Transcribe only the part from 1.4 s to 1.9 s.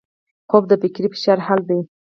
حل دی